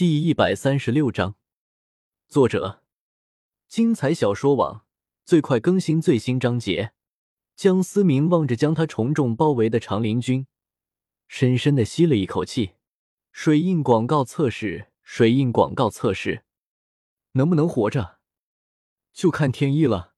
[0.00, 1.34] 第一百三十六章，
[2.26, 2.82] 作者：
[3.68, 4.86] 精彩小说网，
[5.26, 6.94] 最快更新最新章节。
[7.54, 10.46] 江思明望着将他重重包围的长林军，
[11.28, 12.76] 深深的吸了一口气。
[13.30, 16.44] 水印广告测试，水印广告测试，
[17.32, 18.20] 能不能活着，
[19.12, 20.14] 就看天意了。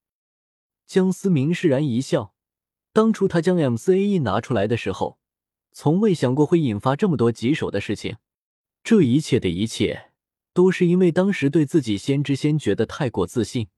[0.86, 2.36] 江思明释然一笑，
[2.92, 5.18] 当初他将 M 四 A 一拿出来的时候，
[5.72, 8.18] 从未想过会引发这么多棘手的事情。
[8.84, 10.12] 这一切的一切，
[10.52, 13.68] 都是因为当时对自己先知先觉的太过自信。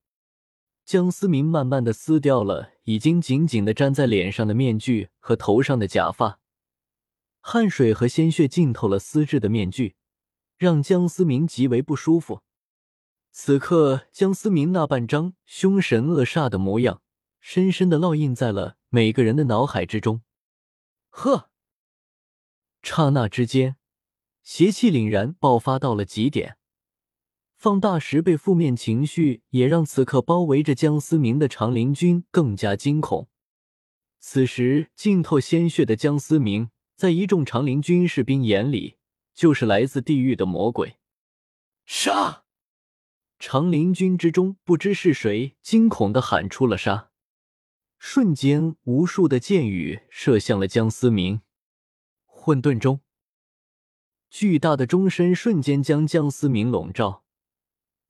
[0.85, 6.41] 江思明慢慢的撕掉了已经紧紧的粘在脸上的面具和头上的假发，
[7.41, 9.97] 汗水和鲜血浸透了丝质的面具，
[10.59, 12.43] 让江思明极为不舒服。
[13.31, 17.03] 此刻，江思明那半张凶神恶煞的模样，
[17.41, 20.23] 深深的烙印在了每个人的脑海之中。
[21.11, 21.51] 呵，
[22.83, 23.77] 刹那之间。
[24.45, 26.59] 邪气凛然，爆发到了极点。
[27.57, 33.29] 放大十倍负面情绪，也让此刻包围着江思明的长林军更加惊恐。
[34.19, 38.99] 此时，浸透鲜血的江思明，在一众长林军士兵眼里，
[39.33, 40.99] 就是来自地狱的魔鬼。
[41.87, 42.45] 杀！
[43.39, 47.11] 长林军之中，不知是谁惊恐的喊出了“杀”。
[47.99, 51.41] 瞬间，无数的箭雨射向了江思明。
[52.27, 53.01] 混沌中。
[54.37, 57.23] 巨大的钟身瞬间将江思明笼罩，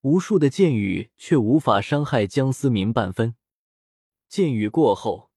[0.01, 3.35] 无数的箭雨却无法伤害江思明半分。
[4.27, 5.31] 箭雨过后，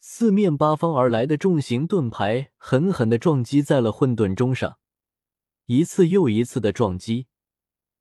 [0.00, 4.78] 四面八方而来的重型盾牌狠狠的撞击在了混沌钟上，
[5.66, 7.26] 一次又一次的撞击，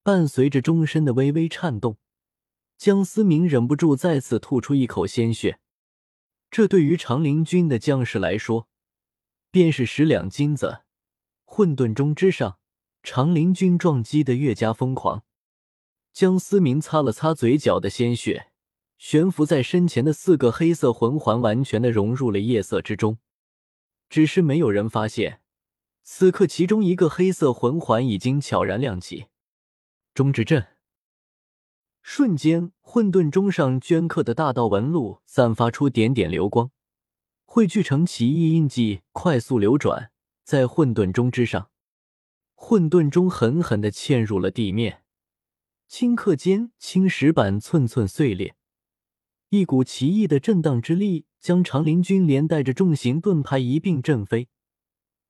[0.02, 1.98] 伴随着钟身的微微颤动，
[2.78, 5.60] 江思明忍不住再次吐出一口鲜血。
[6.50, 8.70] 这对于长陵军的将士来说，
[9.52, 10.84] 便是十两金子。
[11.56, 12.58] 混沌钟之上，
[13.04, 15.24] 长林军撞击的越加疯狂。
[16.12, 18.48] 江思明擦了擦嘴角的鲜血，
[18.98, 23.20] 悬浮在身前的四个黑色魂环完全的融入了夜色之中。
[24.10, 25.42] 只是没有人发现，
[26.02, 29.28] 此刻其中一个黑色魂环已经悄然亮起。
[30.16, 30.66] 中之阵，
[32.02, 36.72] 瞬间，混沌钟上镌刻的大道纹路散发出点点流光，
[37.46, 40.13] 汇聚成奇异印记，快速流转。
[40.44, 41.70] 在混沌钟之上，
[42.54, 45.04] 混沌钟狠狠的嵌入了地面，
[45.90, 48.56] 顷刻间青石板寸寸碎裂，
[49.50, 54.50] 一股奇异的震荡之力将长林军连带着重型盾牌一并震飞，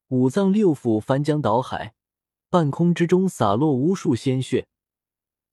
[0.08, 1.94] 五脏六腑翻江倒海，
[2.50, 4.66] 半空之中洒落无数鲜血，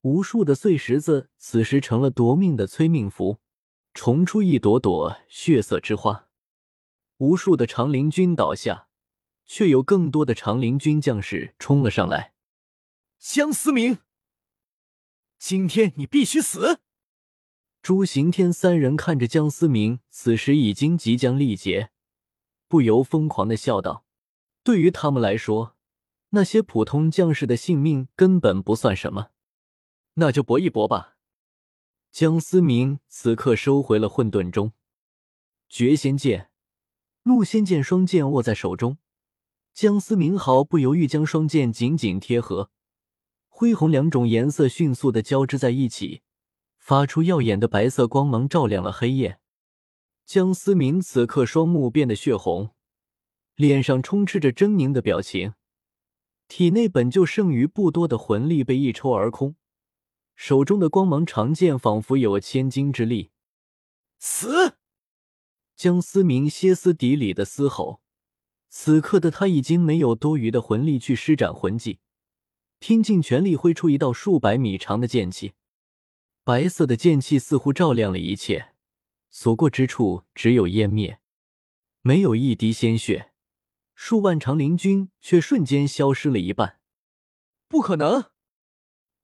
[0.01, 3.39] 无数的碎石子此时成了夺命的催命符，
[3.93, 6.27] 重出一朵朵血色之花，
[7.17, 8.87] 无数的长林军倒下。
[9.53, 12.31] 却有更多的长陵军将士冲了上来。
[13.19, 13.97] 江思明，
[15.37, 16.79] 今天你必须死！
[17.81, 21.91] 朱行天三人看着江思明，此时已经即将力竭，
[22.69, 24.05] 不由疯狂的笑道
[24.63, 25.75] ：“对于他们来说，
[26.29, 29.31] 那些普通将士的性命根本不算什么，
[30.13, 31.17] 那就搏一搏吧。”
[32.09, 34.71] 江思明此刻收回了混沌钟，
[35.67, 36.51] 绝仙剑、
[37.23, 38.97] 陆仙剑双剑握在手中。
[39.73, 42.69] 江思明毫不犹豫将双剑紧紧贴合，
[43.47, 46.21] 灰红两种颜色迅速的交织在一起，
[46.77, 49.39] 发出耀眼的白色光芒，照亮了黑夜。
[50.25, 52.71] 江思明此刻双目变得血红，
[53.55, 55.53] 脸上充斥着狰狞的表情，
[56.47, 59.55] 体内本就剩余不多的魂力被一抽而空，
[60.35, 63.31] 手中的光芒长剑仿佛有千斤之力。
[64.19, 64.77] 死！
[65.75, 68.00] 江思明歇斯底里的嘶吼。
[68.73, 71.99] 此刻的他已经没有多余的魂力去施展魂技，
[72.79, 75.51] 拼尽全力挥出一道数百米长的剑气。
[76.45, 78.73] 白色的剑气似乎照亮了一切，
[79.29, 81.19] 所过之处只有湮灭，
[82.01, 83.33] 没有一滴鲜血。
[83.93, 86.79] 数万长灵军却瞬间消失了一半。
[87.67, 88.31] 不可能！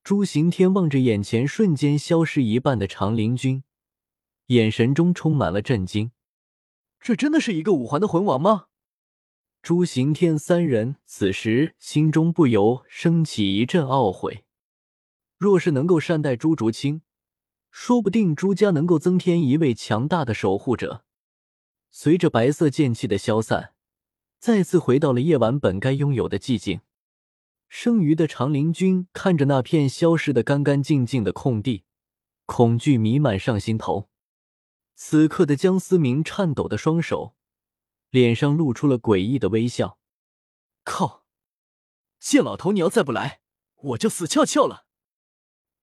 [0.04, 3.64] 朱行天望着眼前瞬间消失一半的长灵军，
[4.48, 6.12] 眼神中充满了震惊。
[7.00, 8.66] 这真的是一个五环的魂王吗？
[9.68, 14.46] 朱刑天三人此时心中不由升起一阵懊悔。
[15.38, 17.02] 若是能够善待朱竹清，
[17.70, 21.04] 说不定朱家能够增添一位强大的守护者。
[21.92, 23.74] 随着白色剑气的消散，
[24.40, 26.80] 再次回到了夜晚本该拥有的寂静。
[27.68, 31.84] 剩余的长林军看着那片消失的干干净净的空地，
[32.46, 34.08] 恐惧弥漫上心头。
[34.96, 37.34] 此刻的江思明颤抖的双手。
[38.10, 39.98] 脸上露出了诡异的微笑。
[40.84, 41.26] 靠！
[42.20, 43.42] 见老头，你要再不来，
[43.76, 44.86] 我就死翘翘了。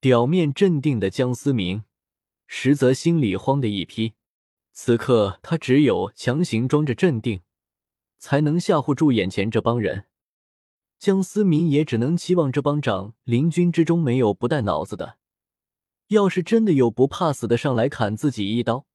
[0.00, 1.84] 表面镇定的江思明，
[2.46, 4.14] 实则心里慌的一批。
[4.72, 7.42] 此刻他只有强行装着镇定，
[8.18, 10.06] 才能吓唬住眼前这帮人。
[10.98, 15.18] 江思明也只能期望这帮长林军之中没有不带脑子的。
[16.08, 18.86] 要是真的有不怕死的上来砍自己一刀，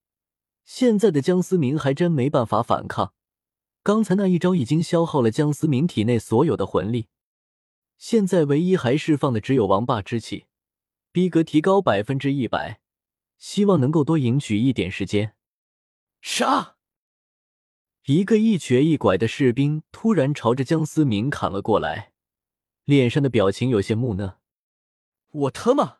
[0.66, 3.14] 现在的江思明还真没办法反抗。
[3.82, 7.08] 刚才那一招已经消耗了江思明体内所有的魂力，
[7.98, 10.46] 现在唯一还释放的只有王霸之气，
[11.12, 12.82] 逼格提高百分之一百，
[13.38, 15.36] 希望能够多赢取一点时间。
[16.22, 16.76] 杀！
[18.06, 22.14] 一个一瘸一拐的士兵突然朝着江思明砍了过来，
[22.84, 24.40] 脸上的表情有些木讷。
[25.32, 26.00] 我他妈！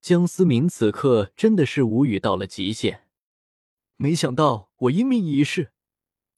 [0.00, 3.06] 江思明此刻真的是无语到了极限，
[3.96, 5.72] 没想到我英明一世，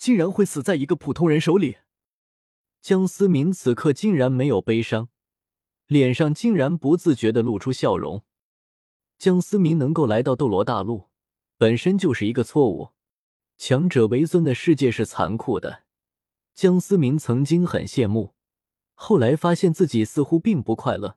[0.03, 1.77] 竟然会死在一个普通人手里。
[2.81, 5.11] 江思明此刻竟然没有悲伤，
[5.87, 8.25] 脸上竟然不自觉的露出笑容。
[9.17, 11.09] 江思明能够来到斗罗大陆。
[11.57, 12.89] 本身就是一个错误，
[13.57, 15.85] 强者为尊的世界是残酷的。
[16.53, 18.35] 江思明曾经很羡慕，
[18.95, 21.17] 后来发现自己似乎并不快乐。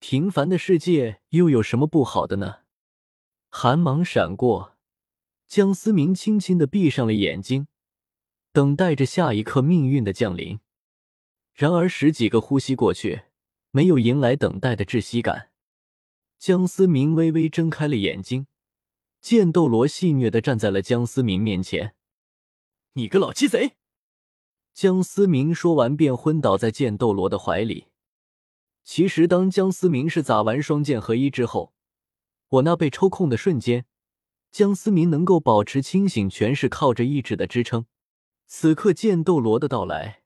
[0.00, 2.62] 平凡的世界又有什么不好的呢？
[3.50, 4.76] 寒芒闪过，
[5.46, 7.68] 江思明轻轻的闭上了眼睛，
[8.54, 10.60] 等待着下一刻命运的降临。
[11.54, 13.22] 然而十几个呼吸过去，
[13.72, 15.50] 没有迎来等待的窒息感。
[16.38, 18.46] 江思明微微睁开了眼睛。
[19.20, 21.96] 剑斗罗戏谑的站在了江思明面前
[22.94, 23.72] ，“你个老鸡贼！”
[24.72, 27.86] 江思明说完便昏倒在剑斗罗的怀里。
[28.84, 31.72] 其实，当江思明是砸完双剑合一之后，
[32.50, 33.86] 我那被抽空的瞬间，
[34.52, 37.86] 江思明能够保持清醒，全是靠着意志的支撑。
[38.56, 40.22] 此刻剑斗罗的到来，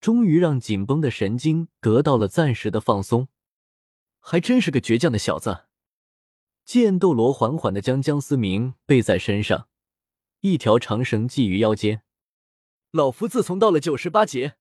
[0.00, 3.28] 终于让紧绷的神经得到了暂时的放松。
[4.18, 5.66] 还真是个倔强的小子。
[6.64, 9.68] 剑斗罗缓缓的将江思明背在身上，
[10.40, 12.02] 一条长绳系于腰间。
[12.90, 14.56] 老夫自从到了九十八劫，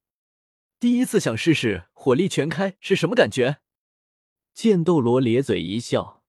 [0.80, 3.58] 第一次想试试火力全开是什么感觉。
[4.54, 6.22] 剑斗罗咧嘴一笑，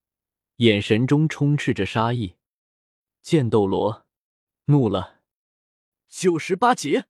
[0.56, 2.37] 眼神中充斥着杀意。
[3.20, 4.06] 剑斗罗
[4.64, 5.12] 怒了。
[6.16, 7.06] 九十八劫，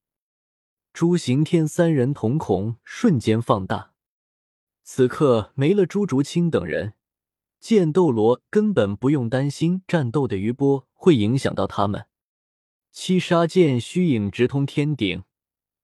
[0.95, 3.93] 朱行天三人瞳孔瞬间放大。
[4.83, 6.95] 此刻没了朱竹清等人。
[7.61, 12.07] 剑斗罗根本不用担心战斗的余波会影响到他们。
[12.91, 15.25] 七杀剑虚影直通天顶，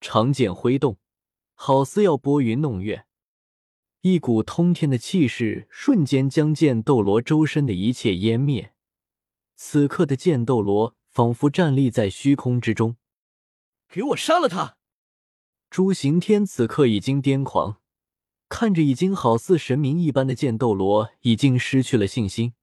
[0.00, 0.98] 长剑挥动，
[1.52, 3.04] 好似要拨云弄月。
[4.00, 8.72] 一股通天的气势瞬间将剑斗罗周身的一切湮灭。
[9.54, 12.96] 此刻的剑斗罗仿佛站立在虚空之中。
[13.92, 14.76] 给我杀了他！
[15.68, 17.80] 朱行天此刻已经癫狂。
[18.48, 22.54] 看着已经好似神明一般的剑斗罗，已经失去了信心。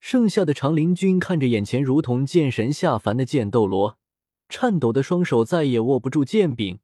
[0.00, 3.98] 剩下的长林君看着眼前如同剑神下凡的剑斗罗，
[4.50, 6.78] 颤抖的双手再也握不住剑柄，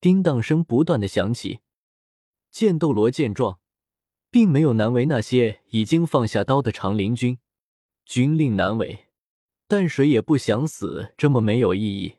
[0.00, 1.60] 叮当声不断的响起。
[2.50, 3.58] 剑斗罗见状，
[4.30, 7.38] 并没有难为那些已经放下刀的长林君，
[8.06, 9.08] 军令难违，
[9.68, 12.16] 但谁也不想死这么没有意义。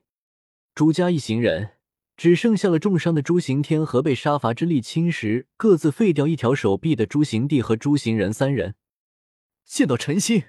[0.78, 1.72] 朱家一行人。
[2.16, 8.76] 只剩下了重伤的朱行天和被杀伐之力侵蚀、各自废掉一条手臂的朱行帝和朱行仁三人。
[9.66, 10.44] 见到陈心，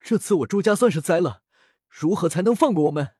[0.00, 1.42] 这次我朱家算是栽了。
[1.88, 3.12] 如何才能放过我们？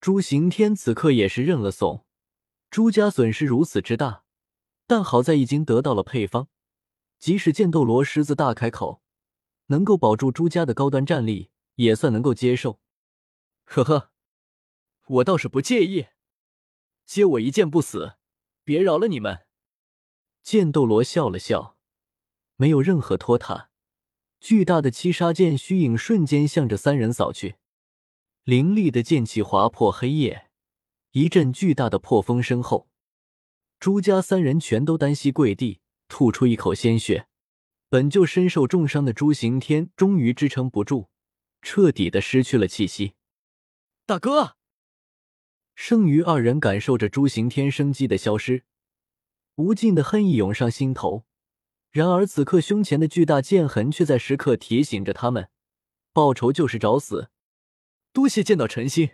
[0.00, 2.06] 朱行天此刻也是认了怂。
[2.70, 4.22] 朱家损失如此之大，
[4.86, 6.46] 但好在已经得到了配方，
[7.18, 9.02] 即使剑斗罗狮子大开口，
[9.66, 12.78] 能够保住朱家的高端战力，也算能够接受。
[13.64, 14.12] 呵呵，
[15.08, 16.06] 我倒是不介意。
[17.04, 18.16] 接我一剑不死，
[18.64, 19.46] 别饶了你们！
[20.42, 21.76] 剑斗罗笑了笑，
[22.56, 23.70] 没有任何拖沓，
[24.40, 27.56] 巨大的七杀剑虚影瞬间向着三人扫去，
[28.44, 30.50] 凌厉的剑气划破黑夜，
[31.12, 32.90] 一阵巨大的破风声后，
[33.80, 37.26] 朱家三人全都单膝跪地，吐出一口鲜血。
[37.88, 41.08] 本就身受重伤的朱行天终于支撑不住，
[41.62, 43.14] 彻底的失去了气息。
[44.04, 44.57] 大哥！
[45.80, 48.64] 剩余二人感受着朱行天生机的消失，
[49.54, 51.24] 无尽的恨意涌上心头。
[51.92, 55.48] 然而此刻胸前的巨大剑痕却在时刻提醒着他们：
[56.12, 57.30] 报仇就是找死。
[58.12, 59.10] 多谢见到陈心，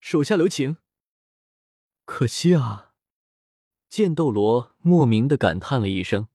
[0.00, 0.78] 手下留情。
[2.06, 2.94] 可惜啊！
[3.90, 6.28] 剑斗罗莫名的感叹了一声，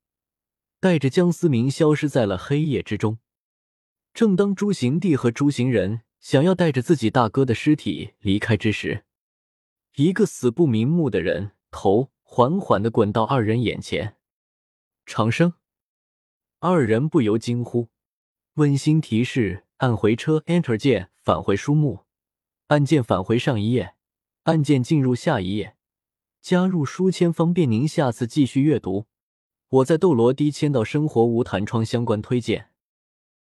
[0.79, 3.17] 带着江思明消失在了黑夜之中。
[4.13, 9.05] 正当朱行帝和朱行仁想要带着自己大哥的尸体离开之时，
[9.95, 14.15] 一个死不瞑目的人头缓缓的滚到二人眼前。
[15.05, 15.53] 长生，
[16.59, 17.89] 二人不由惊呼。
[18.55, 22.05] 温馨提示：按回车 Enter 键返回书目，
[22.67, 23.93] 按键返回上一页，
[24.43, 25.75] 按键进入下一页，
[26.41, 29.05] 加入书签方便您下次继续阅读。
[29.69, 32.72] 我在斗罗低签到生活无弹窗相关推荐。